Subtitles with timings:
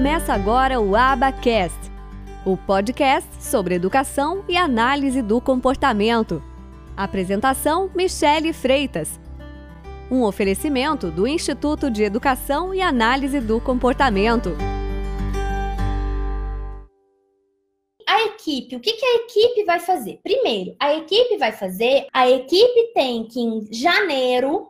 [0.00, 1.78] Começa agora o Abacast,
[2.46, 6.42] o podcast sobre educação e análise do comportamento.
[6.96, 9.20] Apresentação: Michele Freitas.
[10.10, 14.56] Um oferecimento do Instituto de Educação e Análise do Comportamento.
[18.08, 20.18] A equipe, o que, que a equipe vai fazer?
[20.22, 24.69] Primeiro, a equipe vai fazer, a equipe tem que em janeiro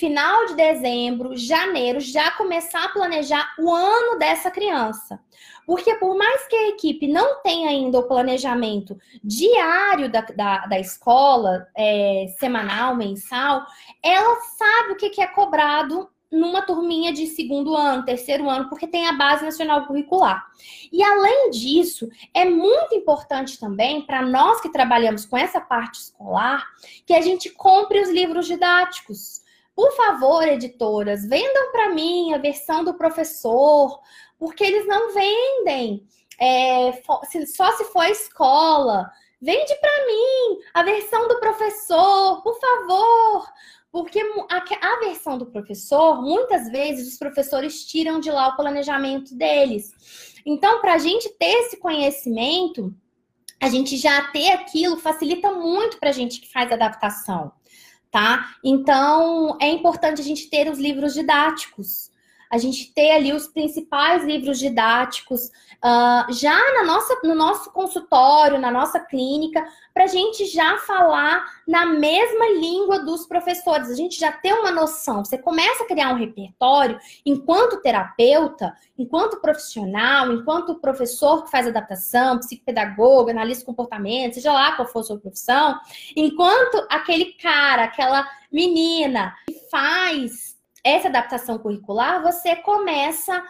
[0.00, 5.20] final de dezembro, janeiro, já começar a planejar o ano dessa criança.
[5.66, 10.80] Porque por mais que a equipe não tenha ainda o planejamento diário da, da, da
[10.80, 13.66] escola, é, semanal, mensal,
[14.02, 18.86] ela sabe o que, que é cobrado numa turminha de segundo ano, terceiro ano, porque
[18.86, 20.46] tem a base nacional curricular.
[20.90, 26.66] E além disso, é muito importante também para nós que trabalhamos com essa parte escolar,
[27.04, 29.42] que a gente compre os livros didáticos.
[29.74, 34.00] Por favor, editoras, vendam para mim a versão do professor,
[34.38, 36.06] porque eles não vendem.
[36.38, 37.02] É,
[37.46, 39.10] só se for a escola.
[39.40, 43.46] Vende para mim a versão do professor, por favor.
[43.92, 49.34] Porque a, a, versão do professor, muitas vezes os professores tiram de lá o planejamento
[49.34, 49.92] deles.
[50.46, 52.94] Então, para a gente ter esse conhecimento,
[53.60, 57.52] a gente já ter aquilo facilita muito para a gente que faz adaptação
[58.10, 58.56] tá?
[58.64, 62.10] Então, é importante a gente ter os livros didáticos,
[62.50, 68.58] a gente ter ali os principais livros didáticos uh, já na nossa, no nosso consultório,
[68.58, 74.18] na nossa clínica, para a gente já falar na mesma língua dos professores, a gente
[74.18, 75.24] já ter uma noção.
[75.24, 82.38] Você começa a criar um repertório enquanto terapeuta, enquanto profissional, enquanto professor que faz adaptação,
[82.38, 85.78] psicopedagogo, analista de comportamento, seja lá qual for a sua profissão,
[86.16, 90.49] enquanto aquele cara, aquela menina que faz
[90.84, 93.42] essa adaptação curricular, você começa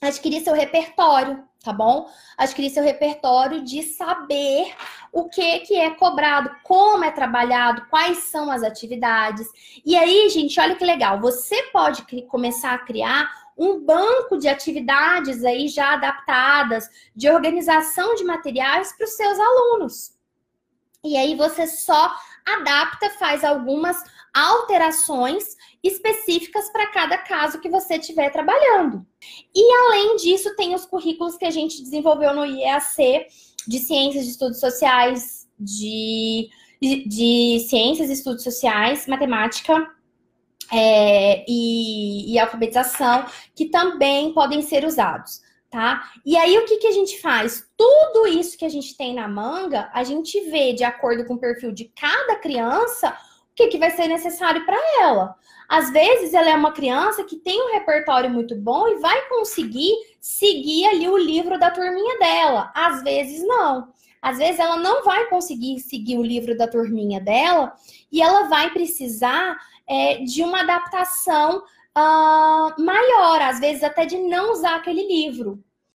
[0.00, 2.08] a adquirir seu repertório, tá bom?
[2.36, 4.74] Adquirir seu repertório de saber
[5.12, 9.46] o que, que é cobrado, como é trabalhado, quais são as atividades.
[9.84, 15.44] E aí, gente, olha que legal, você pode começar a criar um banco de atividades
[15.44, 20.12] aí já adaptadas, de organização de materiais para os seus alunos.
[21.02, 22.14] E aí você só
[22.56, 23.96] adapta, faz algumas
[24.34, 29.06] alterações específicas para cada caso que você estiver trabalhando.
[29.54, 33.26] E além disso, tem os currículos que a gente desenvolveu no IEAC
[33.66, 36.48] de Ciências de Estudos Sociais, de,
[36.80, 39.88] de, Ciências e Estudos Sociais, Matemática
[40.72, 46.10] é, e, e alfabetização, que também podem ser usados tá?
[46.24, 47.66] E aí o que, que a gente faz?
[47.76, 51.38] Tudo isso que a gente tem na manga, a gente vê de acordo com o
[51.38, 53.16] perfil de cada criança
[53.54, 55.34] que, que vai ser necessário para ela.
[55.68, 59.92] Às vezes, ela é uma criança que tem um repertório muito bom e vai conseguir
[60.20, 62.72] seguir ali o livro da turminha dela.
[62.74, 63.92] Às vezes, não.
[64.22, 67.74] Às vezes, ela não vai conseguir seguir o livro da turminha dela
[68.10, 71.62] e ela vai precisar é, de uma adaptação
[71.96, 75.62] uh, maior, às vezes até de não usar aquele livro.